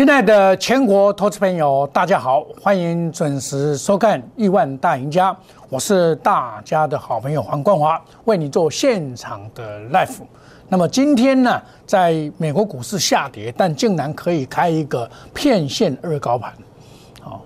[0.00, 5.30] 亲爱的全国投资朋友，大家好，欢迎准时收看《亿万大赢家》，
[5.68, 10.20] 我是大家的好朋友黄冠华，为你做现场的 live。
[10.70, 16.50] 那么今天呢，在美国股市下跌，但竟然可以开一个片线二高盘，
[17.20, 17.42] 好，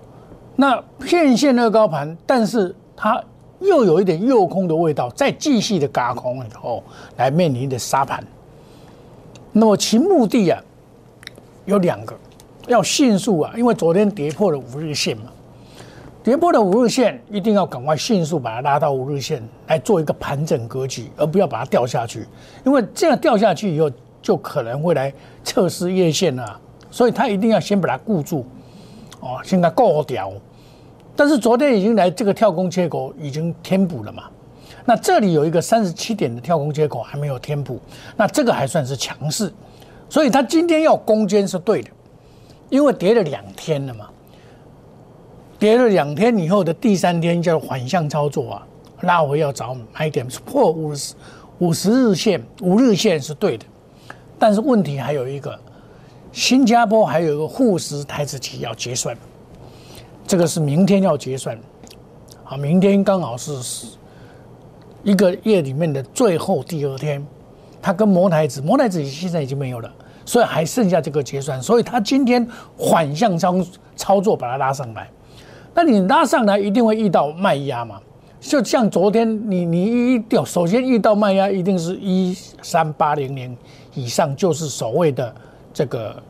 [0.55, 3.21] 那片线二高盘，但是它
[3.59, 6.81] 又有一点诱空的味道，再继续的嘎空以后，
[7.17, 8.23] 来面临的杀盘。
[9.51, 10.63] 那么其目的啊，
[11.65, 12.15] 有两个。
[12.67, 15.25] 要迅速啊，因为昨天跌破了五日线嘛，
[16.23, 22.25] 跌破了五日线，一定要赶快迅速把它拉到五日线来做一个盘整格局，而不要把它掉下去，
[22.65, 23.91] 因为这样掉下去以后
[24.21, 28.43] 就可能会来测试月线啊，所以它一定要先把它固住，
[29.19, 30.31] 哦，先给它过掉。
[31.15, 34.23] 但是昨天已经来这个跳空缺口已经填补了嘛，
[34.83, 37.79] 那这里有一个三十七点的跳空缺口还没有填补，
[38.17, 39.53] 那这个还算是强势，
[40.09, 41.91] 所以它今天要攻坚是对的。
[42.69, 44.09] 因为跌了两天了嘛，
[45.59, 48.67] 跌了两天以后的第三天叫反向操作啊，
[49.01, 51.13] 那我要找买点破五十
[51.59, 53.65] 五十日线五日线是对的，
[54.37, 55.57] 但是问题还有一个，
[56.31, 59.15] 新加坡还有一个沪市台资期要结算，
[60.27, 61.57] 这个是明天要结算，
[62.43, 63.87] 啊，明天刚好是
[65.03, 67.25] 一个月里面的最后第二天，
[67.81, 69.93] 它跟摩台子摩台子现在已经没有了。
[70.25, 72.45] 所以还剩下这个结算，所以他今天
[72.77, 73.55] 反向操
[73.95, 75.07] 操作把它拉上来，
[75.73, 78.01] 那你拉上来一定会遇到卖压嘛？
[78.39, 83.55] 就像昨天你你一掉，首先遇到卖压一定是一三八零零
[83.93, 85.33] 以上，就是所谓的
[85.73, 86.21] 这个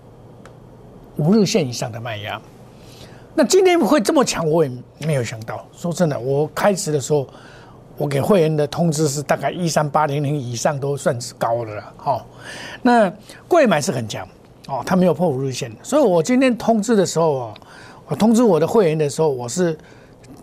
[1.16, 2.42] 五日线以上的卖压。
[3.34, 5.66] 那今天会这么强，我也没有想到。
[5.74, 7.28] 说真的，我开始的时候。
[7.98, 12.26] 我给会员的通知是大概一三八零零以上都算是高的了，哈。
[12.82, 13.12] 那
[13.48, 14.28] 贵买是很强
[14.68, 17.54] 哦，它没有破五日线，所以我今天通知的时候啊，
[18.08, 19.78] 我通知我的会员的时候，我是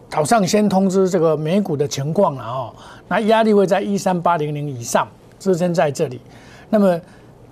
[0.08, 2.72] 早上先通知这个美股的情况了哦。
[3.08, 5.06] 那压力会在一三八零零以上
[5.38, 6.20] 支撑在这里，
[6.70, 7.00] 那么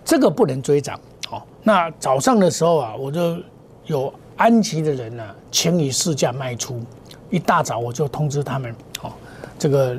[0.04, 0.98] 这个不能追涨，
[1.28, 1.46] 好。
[1.62, 3.36] 那早上的时候啊，我就
[3.84, 6.80] 有安吉的人呢，请你试价卖出，
[7.28, 8.74] 一大早我就通知他们。
[8.98, 9.14] 好
[9.60, 9.94] 这个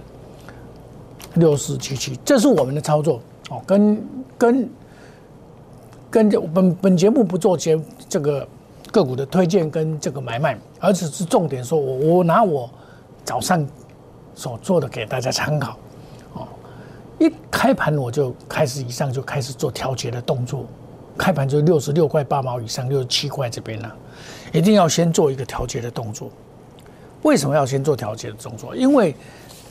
[1.35, 4.03] 六四七七，这是我们的操作哦，跟
[4.35, 4.69] 跟
[6.09, 7.79] 跟本本节目不做节
[8.09, 8.47] 这个
[8.91, 12.67] 个股的推荐跟这个买卖，而只是重点说，我我拿我
[13.23, 13.63] 早上
[14.33, 15.77] 所做的给大家参考
[16.33, 16.47] 哦。
[17.19, 20.65] 一开盘我就开始以上就开始做调节的动作，
[21.15, 23.91] 开盘就六十六块八毛以上，六十七块这边呢，
[24.51, 26.31] 一定要先做一个调节的动作。
[27.21, 28.75] 为什么要先做调节的动作？
[28.75, 29.15] 因为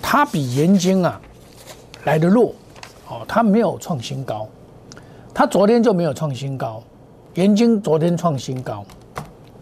[0.03, 1.21] 它比盐金啊
[2.05, 2.55] 来的弱，
[3.09, 4.49] 哦，它没有创新高，
[5.33, 6.83] 它昨天就没有创新高，
[7.34, 8.84] 盐金昨天创新高，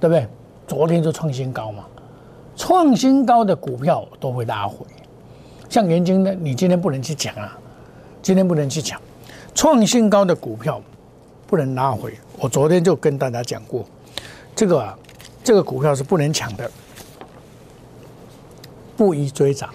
[0.01, 0.27] 对不对？
[0.67, 1.85] 昨天就创新高嘛，
[2.57, 4.85] 创新高的股票都会拉回，
[5.69, 7.59] 像盐金呢，你今天不能去抢啊，
[8.23, 9.01] 今天不能去抢，
[9.55, 10.81] 创新高的股票
[11.47, 13.85] 不能拉回，我昨天就跟大家讲过，
[14.55, 14.99] 这个啊，
[15.43, 16.71] 这个股票是不能抢的，
[18.97, 19.71] 不宜追涨。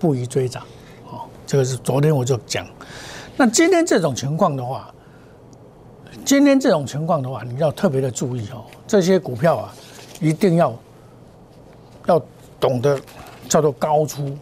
[0.00, 0.64] 不宜追涨，
[1.10, 2.66] 哦，这个是昨天我就讲。
[3.36, 4.92] 那今天这种情况的话，
[6.24, 8.64] 今天这种情况的话，你要特别的注意哦。
[8.86, 9.74] 这些股票啊，
[10.20, 10.74] 一定要
[12.06, 12.22] 要
[12.58, 12.98] 懂得
[13.46, 14.36] 叫做高出，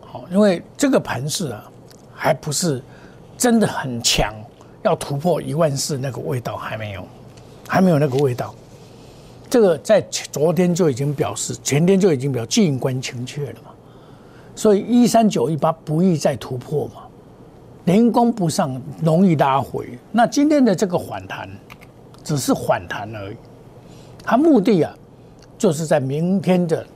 [0.00, 1.64] 好，因为这个盘势啊，
[2.14, 2.82] 还不是
[3.38, 4.34] 真的很强，
[4.82, 7.04] 要突破一万四那个味道还没有，
[7.66, 8.54] 还没有那个味道。
[9.50, 13.71] 这个在昨天就已经表示，前天就已经表示静观情切了嘛。
[14.54, 17.02] 所以一三九一八不易再突破嘛，
[17.84, 19.98] 连攻不上，容易拉回。
[20.10, 21.48] 那今天的这个反弹，
[22.22, 23.36] 只是反弹而已，
[24.22, 24.94] 它目的啊，
[25.56, 26.86] 就是在明天的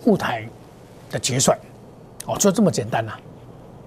[0.00, 0.48] 沪台
[1.10, 1.58] 的结算，
[2.24, 3.12] 哦，就这么简单呐，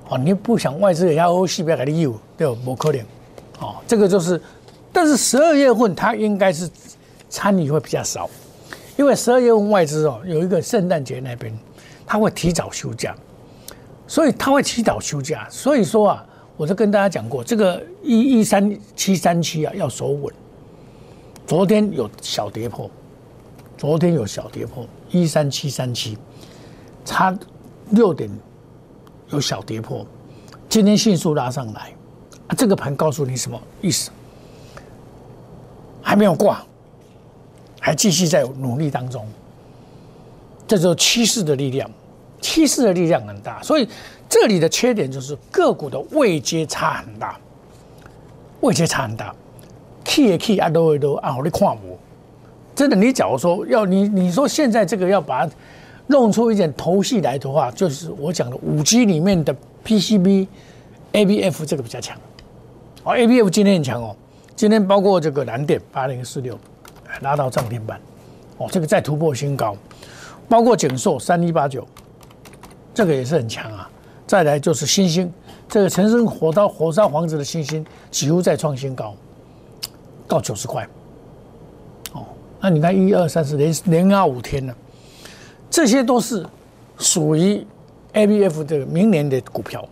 [0.09, 2.55] 哦，你不想外资也要欧西不要给你有，对不？
[2.55, 3.01] 不可能，
[3.61, 4.39] 哦，这个就是，
[4.91, 6.69] 但是十二月份它应该是
[7.29, 8.29] 参与会比较少，
[8.97, 11.57] 因为十二月份外资哦有一个圣诞节那边。
[12.11, 13.15] 他会提早休假，
[14.07, 15.47] 所以他会提早休假。
[15.47, 16.25] 所以说啊，
[16.57, 20.33] 我就跟大家讲过，这个一一三七三七啊要守稳。
[21.45, 22.89] 昨天有小跌破，
[23.77, 26.17] 昨天有小跌破一三七三七，
[27.05, 27.37] 差
[27.91, 28.27] 六点
[29.29, 30.03] 有小跌破，
[30.67, 31.93] 今天迅速拉上来，
[32.57, 34.09] 这个盘告诉你什么意思？
[36.01, 36.65] 还没有挂，
[37.79, 39.23] 还继续在努力当中。
[40.67, 41.89] 这就是趋势的力量，
[42.41, 43.87] 趋势的力量很大，所以
[44.27, 47.37] 这里的缺点就是个股的位阶差很大，
[48.61, 49.33] 位阶差很大
[50.03, 51.97] ，key 也 key 啊，都都啊，我你看我，
[52.75, 55.51] 真的，你假如说要你你说现在这个要把它
[56.07, 60.47] 弄出一点头绪来的话，就是我讲的五 G 里面的 PCB、
[61.13, 62.17] ABF 这个比较强。
[63.03, 64.15] 哦，ABF 今天很强哦，
[64.55, 66.57] 今天包括这个蓝电八零四六
[67.21, 67.99] 拉到涨停板，
[68.57, 69.75] 哦，这个再突破新高，
[70.47, 71.87] 包括景硕三一八九，
[72.99, 73.89] 这个也是很强啊。
[74.27, 75.31] 再来就是星星，
[75.69, 79.15] 这个陈升火烧火烧房子的星星，几乎再创新高，
[80.27, 80.85] 到九十块。
[82.11, 82.25] 哦，
[82.59, 84.75] 那你看一二三四连连拉五天了，
[85.69, 86.45] 这些都是
[86.97, 87.65] 属于
[88.11, 89.87] ABF 的明年的股票，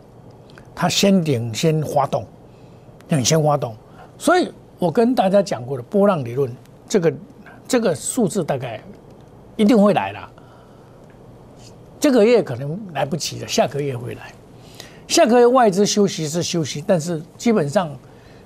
[0.76, 2.28] 它先领先发动。
[3.08, 3.74] 领先发动，
[4.18, 6.54] 所以我跟大家讲过的波浪理论，
[6.90, 7.14] 这个
[7.66, 8.82] 这个数字大概
[9.56, 10.30] 一定会来了。
[12.08, 14.32] 这个月可能来不及了，下个月会来。
[15.10, 17.94] 下个月外资休息是休息，但是基本上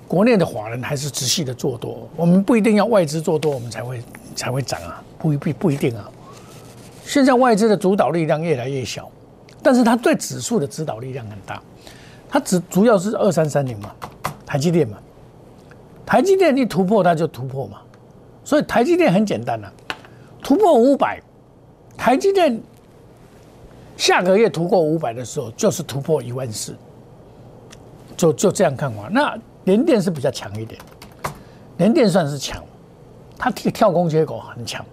[0.08, 2.10] 国内的华人还是持续的做多。
[2.16, 4.02] 我们不一定要外资做多，我们才会
[4.36, 6.10] 才会涨啊，不一不不一定啊。
[7.06, 9.08] 现在外资的主导力量越来越小，
[9.62, 11.62] 但是它对指数的指导力量很大。
[12.28, 13.94] 它只主要是二三三零嘛。
[14.44, 14.98] 台积电嘛，
[16.04, 17.78] 台积电一突破它就突破嘛，
[18.44, 19.72] 所以台积电很简单啊，
[20.42, 21.22] 突破五百，
[21.96, 22.60] 台积电
[24.02, 26.76] 下个月突破五百的时候就是突破一万四，
[28.18, 29.08] 就就这样看法。
[29.12, 30.82] 那联电是比较强一点，
[31.78, 32.64] 联电算是强，
[33.38, 34.84] 它跳跳空接口很强，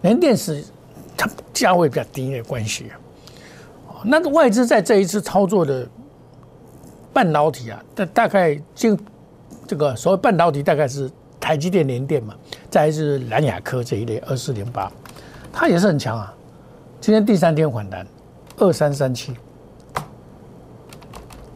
[0.00, 0.64] 联电是
[1.18, 4.00] 它价位比较低的关系啊。
[4.02, 5.86] 那外资在这一次操作的。
[7.10, 8.96] 半导体啊，大大概就
[9.66, 12.32] 这个所谓半导体，大概是台积电、联电嘛，
[12.70, 14.92] 再是蓝雅科这一类二四零八，
[15.52, 16.32] 它也是很强啊。
[17.00, 18.06] 今天第三天反弹，
[18.58, 19.34] 二三三七，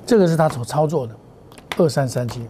[0.06, 1.14] 这个是他所操作的
[1.76, 2.46] 二三三七。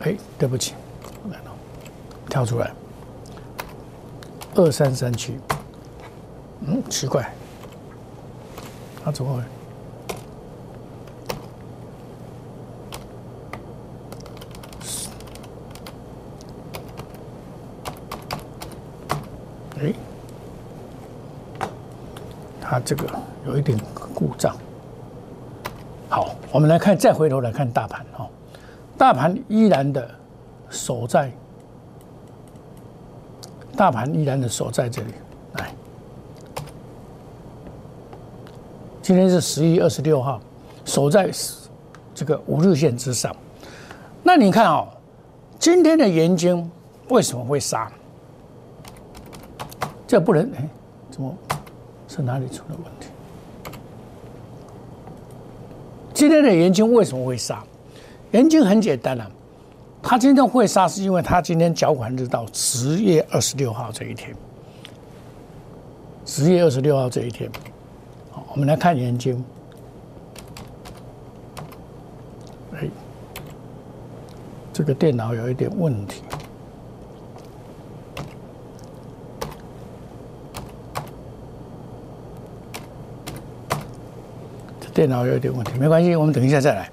[0.00, 0.74] 哎，对不起，
[1.30, 1.50] 来了，
[2.28, 2.70] 跳出来，
[4.54, 5.38] 二三三七，
[6.60, 7.32] 嗯，奇怪，
[9.02, 9.42] 他怎么会？
[22.74, 23.06] 它这个
[23.46, 23.78] 有一点
[24.12, 24.56] 故障。
[26.08, 28.26] 好，我们来看，再回头来看大盘哦，
[28.98, 30.10] 大盘依然的
[30.70, 31.30] 守在，
[33.76, 35.14] 大盘依然的守在这里。
[35.52, 35.72] 来，
[39.00, 40.40] 今天是十一月二十六号，
[40.84, 41.30] 守在
[42.12, 43.34] 这个五日线之上。
[44.24, 44.88] 那你看哦，
[45.60, 46.68] 今天的盐金
[47.08, 47.88] 为什么会杀？
[50.08, 50.68] 这不能哎，
[51.08, 51.32] 怎么？
[52.14, 53.08] 是哪里出了问题？
[56.14, 57.64] 今天的盐金为什么会杀？
[58.30, 59.28] 盐金很简单了，
[60.00, 64.32] 他今天会杀是因为他今天缴款日到十月二十六号这一天。
[66.24, 67.50] 十月二十六号这一天，
[68.30, 69.44] 好，我们来看盐金。
[72.74, 72.88] 哎，
[74.72, 76.22] 这个电脑有一点问题。
[84.94, 86.88] 电脑有点问题，没关系，我们等一下再来。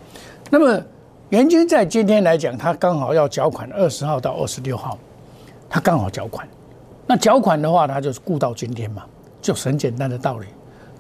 [0.50, 0.84] 那么，
[1.30, 4.98] 元军在今天来讲，他刚好要缴款，二十号到二十六号，
[5.70, 6.46] 他刚好缴款。
[7.06, 9.04] 那缴款的话，他就是顾到今天嘛，
[9.40, 10.48] 就很简单的道理。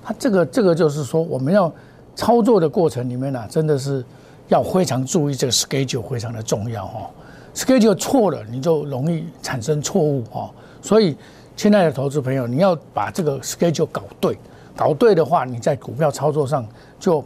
[0.03, 1.73] 他这个这个就是说，我们要
[2.15, 4.05] 操作的过程里面呢，真的是
[4.47, 7.09] 要非常注意这个 schedule 非常的重要哈。
[7.55, 10.51] schedule 错了，你就容易产生错误哈。
[10.83, 11.17] 所以，
[11.55, 14.37] 亲爱的投资朋友，你要把这个 schedule 搞对。
[14.75, 16.67] 搞对的话，你在股票操作上
[16.99, 17.23] 就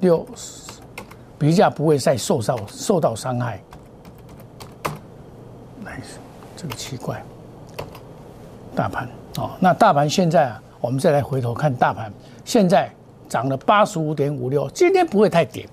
[0.00, 0.26] 就
[1.38, 3.60] 比较不会再受到受到伤害。
[5.84, 6.00] 来，
[6.56, 7.22] 这个奇怪，
[8.74, 12.12] 大盘哦，那大盘现在啊，我们再来回头看大盘，
[12.44, 12.90] 现在
[13.28, 15.68] 涨了八十五点五六，今天不会太点，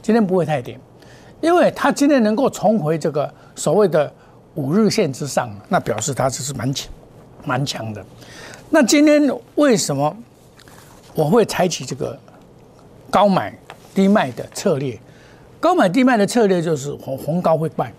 [0.00, 0.80] 今天不会太点，
[1.40, 4.10] 因为它今天能够重回这个所谓的
[4.54, 6.90] 五日线之上，那表示它这是蛮强
[7.44, 8.02] 蛮强的。
[8.70, 10.16] 那今天为什么？
[11.14, 12.18] 我会采取这个
[13.10, 13.52] 高买
[13.94, 14.98] 低卖的策略，
[15.58, 17.92] 高买低卖的策略就是红红高会卖，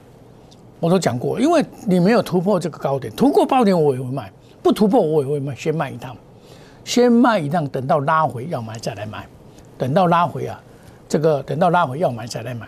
[0.80, 4.32] 我都讲过，因为你没有突破这个高点，突破高点我也会卖，
[4.64, 6.16] 不突破我也会卖，先卖一趟，
[6.86, 9.26] 先卖一趟，等到拉回要买再来买，
[9.78, 10.60] 等到拉回啊，
[11.10, 12.66] 这个等到拉回要买再来买，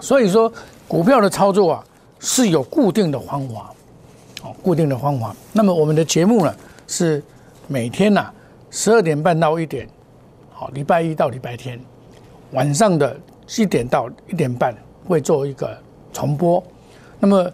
[0.00, 0.52] 所以说
[0.86, 1.84] 股票的操作啊
[2.18, 3.72] 是有固定的方法，
[4.42, 5.34] 哦，固定的方法。
[5.52, 6.54] 那么我们的节目呢
[6.86, 7.22] 是
[7.66, 8.32] 每天呢。
[8.70, 9.88] 十二点半到一点，
[10.50, 11.80] 好，礼拜一到礼拜天
[12.52, 14.74] 晚上的七点到一点半
[15.06, 15.76] 会做一个
[16.12, 16.62] 重播。
[17.18, 17.50] 那么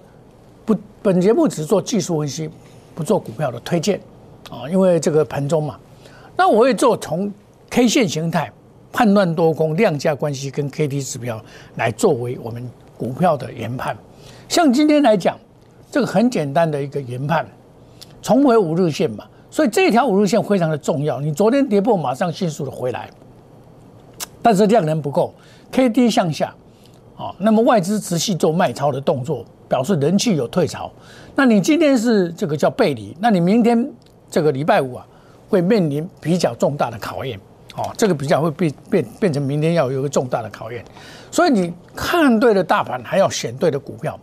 [0.64, 2.50] 不，本节目只做技术分析，
[2.94, 4.00] 不做股票的推荐
[4.50, 5.78] 啊，因为这个盘中嘛。
[6.36, 7.32] 那我会做从
[7.70, 8.50] K 线形态
[8.92, 11.40] 判断多空量价关系跟 K D 指标
[11.76, 12.68] 来作为我们
[12.98, 13.96] 股票的研判。
[14.48, 15.38] 像今天来讲，
[15.90, 17.46] 这个很简单的一个研判，
[18.20, 21.20] 重回五日线嘛，所以这条五日线非常的重要。
[21.20, 23.08] 你昨天跌破，马上迅速的回来，
[24.42, 25.32] 但是量能不够
[25.70, 26.52] ，K D 向下，
[27.16, 30.90] 啊，那么外资持续做卖超的动作，表示人气有退潮。
[31.36, 33.88] 那你今天是这个叫背离，那你明天
[34.28, 35.06] 这个礼拜五啊，
[35.48, 37.38] 会面临比较重大的考验，
[37.76, 40.84] 哦，这个比较会变变变成明天要有一个重大的考验。
[41.30, 44.18] 所以你看对了大盘，还要选对的股票。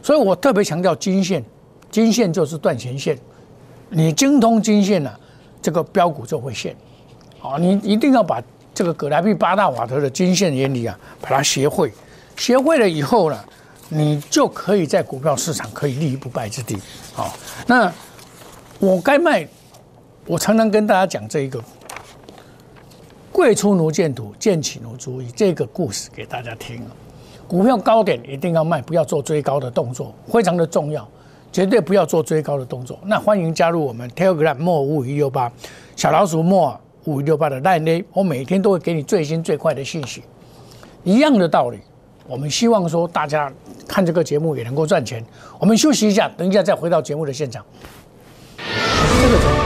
[0.00, 1.44] 所以我特别强调金线，
[1.90, 3.18] 金线就是断前线，
[3.88, 5.10] 你精通金线呢，
[5.62, 6.74] 这个标股就会现。
[7.38, 8.42] 好，你一定要把
[8.74, 11.92] 这个葛莱碧八大瓦特的金线原理啊，把它学会，
[12.36, 13.44] 学会了以后呢，
[13.88, 16.76] 你就可以在股票市场可以立于不败之地。
[17.14, 17.32] 好，
[17.66, 17.92] 那
[18.78, 19.46] 我该卖，
[20.26, 21.62] 我常常跟大家讲这一个
[23.30, 26.82] “贵出奴见土，贱起奴足矣”这个故事给大家听。
[27.46, 31.08] 股票高点一定要卖，不要做追高的动作，非常的重要，
[31.56, 32.98] 绝对不要做追高的动作。
[33.06, 35.50] 那欢迎加入我们 Telegram 莫五五一六八
[35.96, 40.22] 小老鼠莫五一六八的 Line，我每天都会给你最新最快的信息。
[41.02, 41.78] 一样的道理，
[42.26, 43.50] 我们希望说大家
[43.88, 45.24] 看这个节目也能够赚钱。
[45.58, 47.64] 我们休息一下，等一下再回到节目的现场。
[48.58, 49.65] 这个。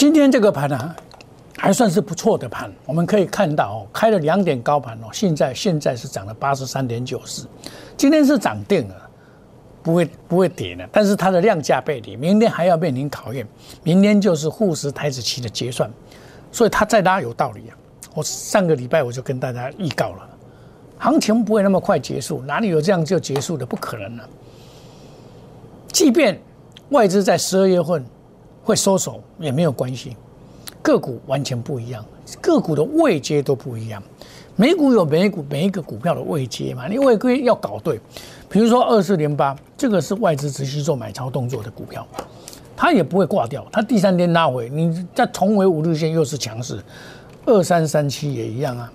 [0.00, 0.96] 今天这个盘呢，
[1.58, 2.72] 还算是不错的盘。
[2.86, 7.46] 我们可以看到哦，开了两点高盘哦，现在现在是涨了八十三点九四，
[7.98, 8.94] 今天是涨定了，
[9.82, 10.88] 不会不会跌的。
[10.90, 13.46] 但是它的量价背离，明天还要面临考验。
[13.82, 15.90] 明天就是沪市台子期的结算，
[16.50, 17.76] 所以它再拉有道理啊。
[18.14, 20.26] 我上个礼拜我就跟大家预告了，
[20.96, 23.66] 行情不会那么快结束，哪里有这样就结束的？
[23.66, 24.26] 不可能了。
[25.92, 26.40] 即便
[26.88, 28.02] 外资在十二月份。
[28.62, 30.16] 会收手也没有关系，
[30.82, 32.04] 个股完全不一样，
[32.40, 34.02] 个股的位阶都不一样。
[34.56, 37.98] 美股有美股每一个股票的位阶嘛，你位阶要搞对。
[38.48, 42.06] 比如说二四零八，这个是外资持续做买超动作的股票，
[42.76, 43.66] 它也不会挂掉。
[43.72, 46.78] 它第三天拉回，你再重回五日线又是强势。
[47.46, 48.92] 二三三七也一样啊，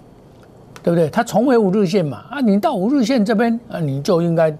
[0.83, 1.09] 对不对？
[1.09, 4.55] 它重回五日线嘛，啊，你到五日线这边啊，你就应该。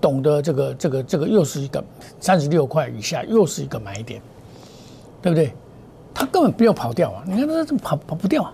[0.00, 1.82] 懂得这个这个这个又是一个
[2.20, 4.20] 三十六块以下，又是一个买点，
[5.20, 5.52] 对不对？
[6.14, 7.22] 他根本不要跑掉啊！
[7.26, 8.52] 你看他这跑跑不掉啊！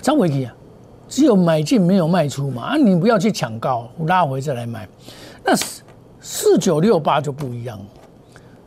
[0.00, 0.54] 张伟基啊，
[1.06, 2.76] 只有买进没有卖出嘛啊！
[2.76, 4.88] 你不要去抢高，拉回再来买。
[5.44, 5.82] 那四
[6.20, 7.78] 四九六八就不一样，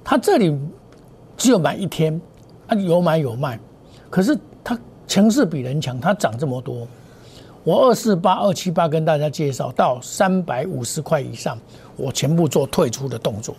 [0.04, 0.56] 他这里
[1.36, 2.20] 只有买一天
[2.68, 3.60] 啊，有买有卖，
[4.10, 6.88] 可是他强势比人强，他涨这么多。
[7.63, 11.58] 我二四八二七八跟大家介绍到三百五十块以上，
[11.96, 13.56] 我全部做退出的动作。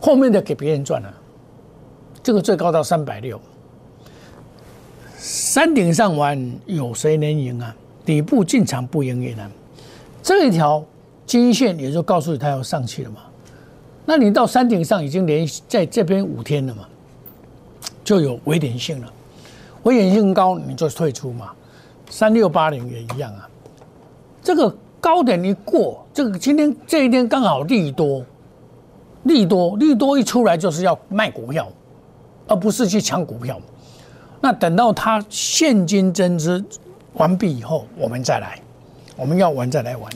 [0.00, 1.12] 后面的给别人赚了，
[2.22, 3.40] 这个最高到三百六，
[5.18, 7.74] 山顶上玩有谁能赢啊？
[8.04, 9.50] 底部进场不赢也难。
[10.22, 10.84] 这一条
[11.24, 13.20] 金线也就告诉你它要上去了嘛。
[14.04, 16.86] 那你到山顶上已经连在这边五天了嘛，
[18.04, 19.12] 就有危险性了。
[19.82, 21.50] 危险性高你就退出嘛。
[22.08, 23.48] 三六八零也一样啊，
[24.42, 28.24] 这个高点一过，这个今天这一天刚好利多，
[29.24, 31.68] 利多利多一出来就是要卖股票，
[32.46, 33.60] 而不是去抢股票。
[34.40, 36.64] 那等到它现金增资
[37.14, 38.60] 完毕以后，我们再来，
[39.16, 40.10] 我们要玩再来玩。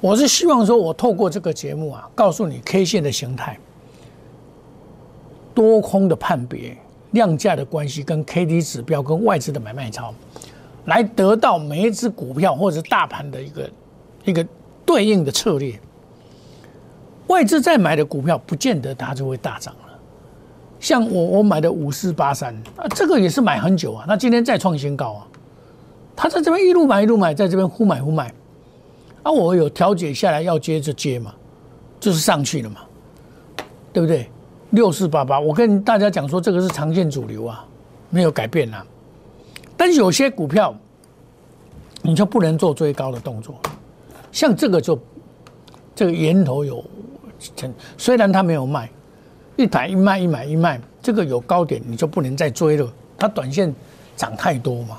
[0.00, 3.58] 我是希望说，我透过这个节目啊，告诉你 K 线的形态，
[5.54, 6.76] 多空的判别、
[7.12, 10.12] 量价的关系、跟 K D 指标、跟外资的买卖操，
[10.86, 13.70] 来得到每一只股票或者大盘的一个
[14.24, 14.46] 一个
[14.84, 15.78] 对应的策略。
[17.28, 19.80] 外资在买的股票，不见得它就会大涨了。
[20.78, 25.26] 像我我买的五四八三啊，这个也是买很久啊，那今天再创新高啊，
[26.14, 28.30] 他在这边一路买一路买，在这边忽买忽买，
[29.22, 31.34] 啊，我有调节下来要接着接嘛，
[31.98, 32.80] 就是上去了嘛，
[33.90, 34.28] 对不对？
[34.70, 37.64] 六四八八，我跟大家讲说，这个是长线主流啊，
[38.10, 38.84] 没有改变啊。
[39.76, 40.74] 但是有些股票，
[42.02, 43.58] 你就不能做追高的动作，
[44.32, 44.98] 像这个就
[45.94, 46.84] 这个源头有，
[47.96, 48.90] 虽然它没有卖。
[49.56, 52.92] 一买一卖一买一卖，这个有高点你就不能再追了。
[53.16, 53.72] 它短线
[54.16, 54.98] 涨太多嘛，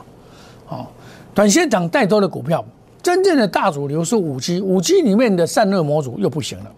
[0.69, 0.87] 哦，
[1.33, 2.63] 短线涨太多的股票，
[3.03, 6.71] 真正的大主流是五 G，五 G 里面的散热模组又不行了。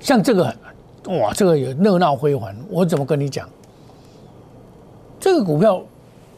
[0.00, 0.52] 像这个，
[1.04, 3.48] 哇，这个有热闹辉煌，我怎么跟你讲？
[5.24, 5.82] 这个股票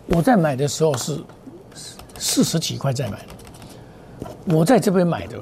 [0.06, 1.18] 我在买的时候是
[2.18, 3.18] 四十几块在买，
[4.44, 5.36] 我在这边买的。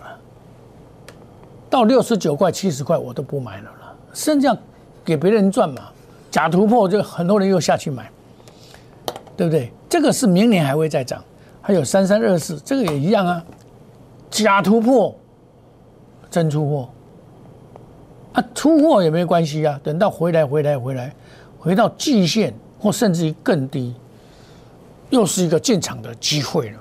[1.68, 4.56] 到六十九块、七十块，我都不买了了，剩下
[5.04, 5.90] 给别人赚嘛。
[6.30, 8.10] 假突破就很多人又下去买，
[9.36, 9.70] 对不对？
[9.90, 11.22] 这个是明年还会再涨。
[11.60, 13.44] 还有三三二四，这个也一样啊。
[14.30, 15.14] 假突破，
[16.30, 16.88] 真出货
[18.32, 19.78] 啊，出货也没关系啊。
[19.84, 21.14] 等到回来、回来、回来，
[21.58, 22.54] 回到季线
[22.84, 23.94] 或甚至于更低，
[25.08, 26.78] 又是一个进场的机会了。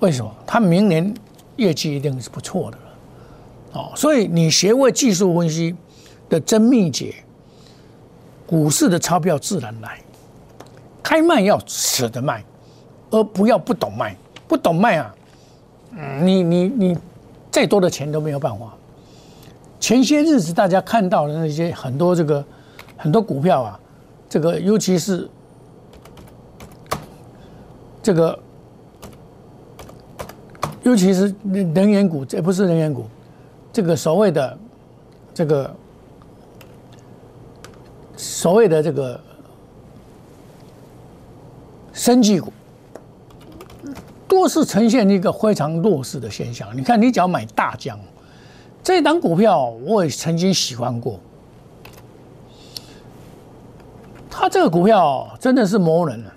[0.00, 0.30] 为什么？
[0.46, 1.14] 他明年
[1.56, 2.76] 业绩一定是不错的。
[3.72, 5.74] 哦，所以你学会技术分析
[6.28, 7.14] 的真秘诀，
[8.46, 9.98] 股市的钞票自然来。
[11.02, 12.44] 开卖要舍得卖，
[13.10, 14.14] 而不要不懂卖。
[14.46, 15.14] 不懂卖啊，
[16.20, 16.98] 你你你
[17.50, 18.74] 再多的钱都没有办法。
[19.80, 22.44] 前些日子大家看到的那些很多这个
[22.98, 23.80] 很多股票啊，
[24.34, 25.30] 这个尤其是
[28.02, 28.36] 这个，
[30.82, 33.06] 尤其是能源股，这不是能源股。
[33.72, 34.58] 这个所谓的
[35.32, 35.76] 这个
[38.16, 39.20] 所谓的这个
[41.92, 42.52] 生技股，
[44.26, 46.76] 都是呈现一个非常弱势的现象。
[46.76, 47.96] 你看，你只要买大疆
[48.82, 51.20] 这档股票，我也曾经喜欢过。
[54.44, 56.30] 他这个股票真的是磨人了。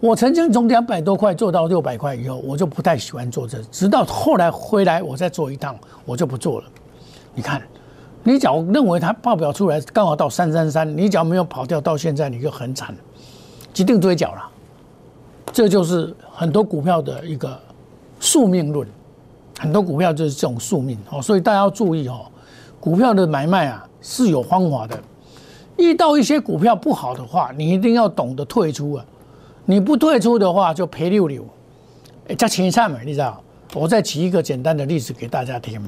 [0.00, 6.66] 我曾经从两百多块做到六百块以后，我就不太喜欢做这，直到后来回来我再做一趟，我就不做了。
[7.36, 7.62] 你看，
[8.24, 12.92] 你只要认为它报表出来刚好到三三三，你只要没有跑掉，到现在你就很惨，
[13.76, 14.42] 一定追缴了。
[15.52, 17.56] 这就是很多股票的一个
[18.18, 18.88] 宿命论，
[19.60, 22.22] 很多股票就是这种宿命哦，所以大家要注意哦，
[22.80, 24.98] 股票的买卖啊是有方法的，
[25.82, 29.04] 遇到一些股票不好的话，你一定要懂得退出啊。
[29.64, 31.44] 你不退出的话，就赔六六，
[32.28, 33.42] 哎，加青菜嘛，你知道？
[33.74, 35.80] 我再举一个简单的例子给大家听。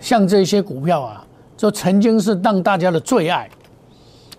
[0.00, 1.24] 像这些股票啊，
[1.56, 3.48] 就曾经是让大家的最爱，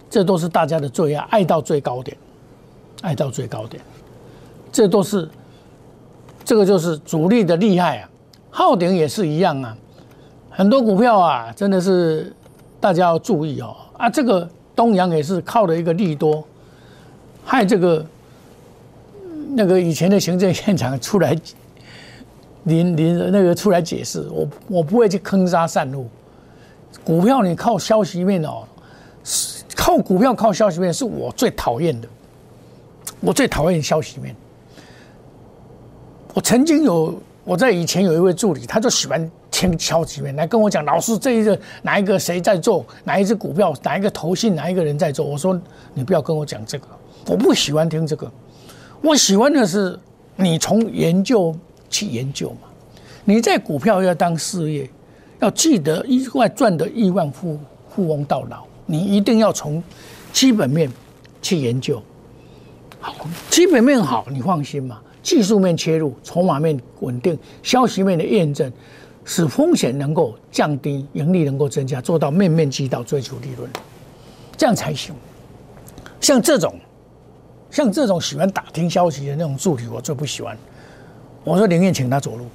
[0.10, 2.16] 这都是大家的最爱，爱到最高点，
[3.02, 3.82] 爱到最高点，
[4.72, 5.28] 这都是，
[6.44, 8.10] 这个就是主力的厉害啊。
[8.52, 9.76] 昊鼎也是一样啊，
[10.50, 12.32] 很多股票啊，真的是
[12.84, 13.74] 大家要注意哦。
[13.98, 16.44] 啊，这个东阳也是靠了一个利多。
[17.46, 18.06] 害这个
[19.52, 21.34] 那个以前的行政现场出来，
[22.64, 26.10] 临临那个出来解释，我我不会去坑杀散户。
[27.06, 28.68] 股票你靠消息面哦，
[29.78, 32.08] 靠股票靠消息面是我最讨厌的，
[33.22, 34.36] 我最讨厌消息面。
[36.34, 45.24] 我曾经有我在以前有一位助理，他就喜欢听消息面来跟我讲，老师这一个哪一个谁在做，哪一只股票，哪一个投信，哪一个人在做。
[45.24, 45.58] 我说
[45.94, 46.88] 你不要跟我讲这个。
[47.28, 48.30] 我不喜欢听这个，
[49.00, 49.98] 我喜欢的是
[50.36, 51.56] 你从研究
[51.88, 52.68] 去研究嘛。
[53.24, 54.90] 你在股票要当事业，
[55.40, 57.58] 要记得一块赚的亿万富
[57.94, 59.82] 富翁到老，你一定要从
[60.34, 60.92] 基本面
[61.44, 62.02] 去研究。
[63.00, 63.14] 好，
[63.52, 65.00] 基本面好，你放心嘛。
[65.22, 68.70] 技术面切入，筹码面稳定，消息面的验证，
[69.26, 73.70] 使风险能够降低，盈利能够增加，做到面面俱到，追求利润，
[74.58, 75.14] 这样才行。
[76.20, 76.74] 像这种。
[77.72, 80.56] 像这种喜欢打听消息的那种助理，我最不喜欢。
[81.44, 82.46] 我说宁愿请他走路。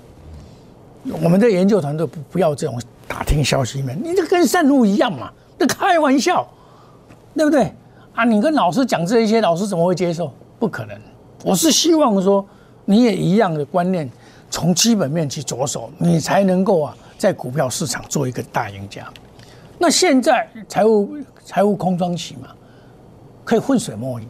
[1.21, 5.33] 我们的研究团队不不要这种打听消息面，你这跟散户一样嘛？
[5.59, 6.49] 那开玩笑，
[7.35, 7.73] 对不对？
[8.15, 10.33] 啊，你跟老师讲这一些，老师怎么会接受？
[10.57, 10.97] 不可能。
[11.43, 12.47] 我是希望说，
[12.85, 14.09] 你也一样的观念，
[14.59, 19.07] 从基本面去着手，你才能够啊，在股票市场做一个大赢家。
[19.79, 22.49] 那现在财务财务空窗期嘛，
[23.45, 24.27] 可以浑水摸鱼，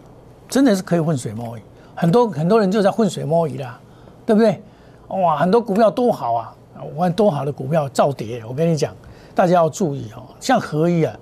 [0.46, 1.62] 真的是可以浑水摸鱼。
[1.94, 3.80] 很多很多人就在浑水摸鱼啦，
[4.26, 4.62] 对不对？
[5.08, 6.54] 哇，很多股票多好啊，
[6.94, 8.44] 我看多好的股票照跌。
[8.46, 8.94] 我跟你讲，
[9.34, 10.22] 大家要注意哦。
[10.38, 11.18] 像合一啊，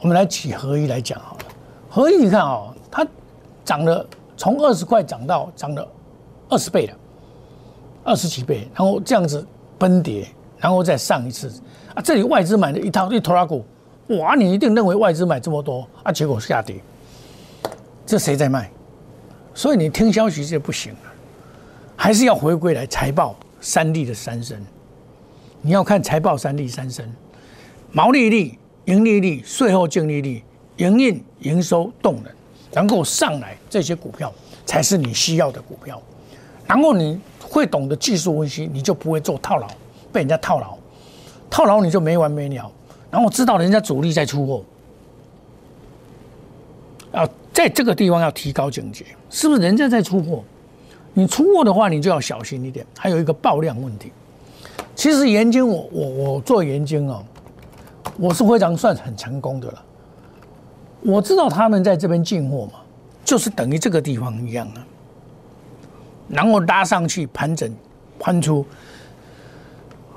[0.00, 1.44] 我们来举合一来讲好了。
[1.90, 3.06] 合一你看哦，它
[3.62, 4.06] 涨了
[4.38, 5.86] 从二十块涨到涨了
[6.48, 6.94] 二十倍了，
[8.04, 9.46] 二十几倍，然后这样子
[9.78, 10.26] 崩跌，
[10.58, 11.52] 然后再上一次。
[11.94, 13.64] 啊，这里外资买的一套一拖拉股，
[14.08, 16.76] 哇，你一定认为外资买这么多啊，结果下跌，
[18.06, 18.70] 这谁在卖？
[19.54, 21.12] 所以你听消息就不行了，
[21.94, 24.58] 还是要回归来财报三利的三升。
[25.60, 27.06] 你要看财报三利三升，
[27.92, 30.42] 毛利率、盈利率、税后净利率、
[30.78, 32.32] 营运、营收动能
[32.72, 34.32] 能够上来，这些股票
[34.64, 36.00] 才是你需要的股票。
[36.66, 39.66] 然后你会懂得技术分析，你就不会做套牢，
[40.12, 40.76] 被人家套牢。
[41.50, 42.70] 套牢你就没完没了，
[43.10, 44.64] 然后知道人家主力在出货，
[47.12, 50.42] 啊，在这个地方要提高警觉，是不是人家在出货？
[51.12, 52.86] 你出货的话，你就要小心一点。
[52.96, 54.10] 还有一个爆量问题，
[54.94, 57.22] 其实研究我我我做研究哦，
[58.16, 59.84] 我是非常算很成功的了。
[61.02, 62.80] 我知道他们在这边进货嘛，
[63.26, 64.86] 就是等于这个地方一样啊，
[66.32, 67.72] 然后拉上去盘整
[68.18, 68.66] 喷出，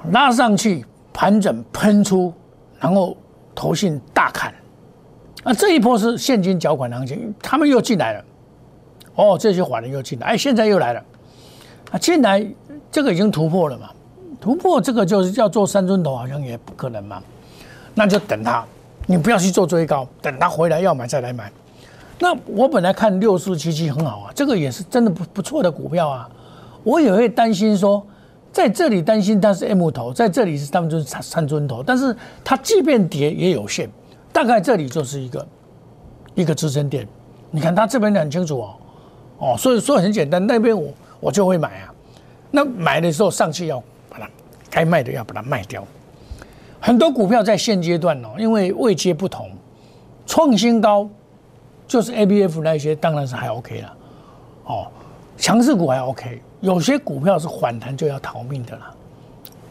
[0.10, 0.84] 拉上去。
[1.18, 2.34] 盘整喷出，
[2.78, 3.16] 然后
[3.56, 4.54] 投信大砍，
[5.46, 8.26] 那这一波是现金缴款行情，他们又进来了。
[9.16, 11.02] 哦，这些法人又进来，哎，现在又来了。
[11.90, 12.46] 啊，进来
[12.92, 13.90] 这个已经突破了嘛？
[14.42, 17.24] 突破这个就是要做三尊头，好像也不可能嘛。
[17.94, 18.66] 那就等他，
[19.08, 21.50] 你不要去做追高，等他回来要买再来买。
[22.20, 26.30] 那我本来看六四七七很好啊，这个也是真的不不错的股票啊。
[26.84, 28.06] 我也会担心说。
[28.56, 33.90] 在这里担心它是 M 头，在这里是他们就是三三尊头，但是它即便跌也有限，
[34.32, 35.48] 大概这里就是一个
[36.36, 37.06] 一个支撑点。
[37.52, 38.76] 你看它这边很清楚哦，
[39.40, 40.88] 哦，所以说很简单，那边我
[41.20, 41.94] 我就会买啊。
[42.50, 44.30] 那买的时候上去要把它
[44.70, 45.86] 该卖的要把它卖掉。
[46.80, 49.52] 很多股票在现阶段哦，因为位阶不同，
[50.26, 51.10] 创新高
[51.88, 53.98] 就是 A B F 那一些当然是还 OK 了，
[54.66, 54.88] 哦，
[55.38, 56.42] 强势股还 OK。
[56.62, 58.96] 有些股票是反弹就要逃命的了，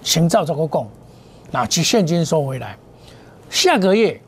[0.02, 0.86] 行照这个供，
[1.50, 2.76] 拿起现金收回来。
[3.50, 4.20] 下个月，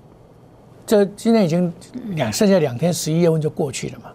[0.84, 1.72] 这今天已经
[2.14, 4.10] 两剩下两天，十一月份就过去了嘛。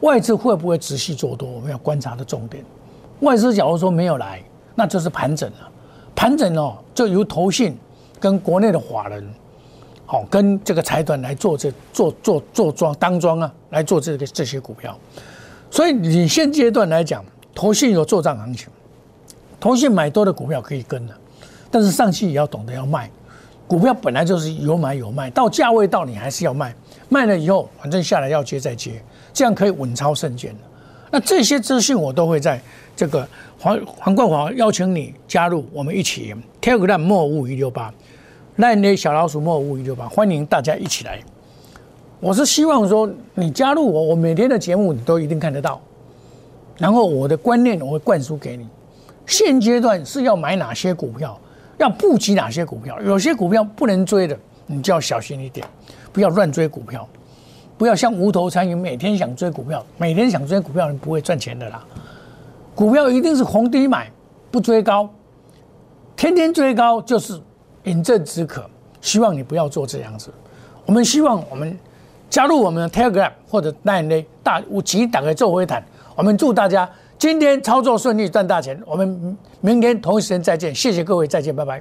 [0.00, 1.48] 外资会不会持续做多？
[1.48, 2.62] 我们要观察的重点。
[3.20, 4.42] 外资假如说没有来，
[4.74, 5.70] 那就是盘整了。
[6.14, 7.78] 盘整哦，就由投信
[8.20, 9.26] 跟国内的法人，
[10.06, 14.96] 好跟这个财团来做这做做做庄当庄啊，来做这个这些股票。
[15.70, 17.22] 所以你现阶段来讲。
[17.58, 18.68] 投信有做账行情，
[19.58, 21.14] 投信买多的股票可以跟的，
[21.70, 23.10] 但是上去也要懂得要卖。
[23.66, 26.74] 股票本来就是有买有卖，到价位到你还是要卖，
[27.08, 30.54] 卖了以后反正下来要接再接，这样可以稳操胜券。
[31.10, 32.60] 那这些资讯我都会在
[32.94, 33.26] 这个
[33.58, 37.90] 黄黄冠华邀请你加入我们一起 Telegram 莫五一六八，
[38.58, 41.20] 那那小老鼠莫五一六八，欢迎大家一起来。
[42.20, 45.78] 我是希望说你加入我，我每天的节目你都一定看得到。
[46.78, 48.66] 然后我的观念我会灌输给你，
[49.26, 51.38] 现阶段是要买哪些股票，
[51.76, 55.66] 要布局哪些股票，有些股票不能追的，你就要小心一点，
[56.10, 57.06] 不要乱追股票，
[57.76, 61.84] 不要像无头苍蝇，每天想追股票，每天想追股票，你不会赚钱的啦。
[62.74, 64.10] 股票一定是逢低买，
[64.50, 65.10] 不追高，
[66.16, 67.38] 天天追高就是
[67.86, 68.64] 饮鸩止渴。
[69.00, 70.30] 希望你不要做这样子。
[70.84, 71.78] 我们希望我们
[72.28, 75.84] 加入我们的 Telegram 或者 Line，大五级打开做会谈。
[76.14, 78.80] 我们祝大家今天操作顺利，赚大钱。
[78.84, 81.80] 我们明天同一时间再见，谢谢各位，再见，拜拜。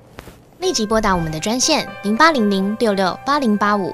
[0.59, 3.93] 立即拨打我们的专线零八零零六六八零八五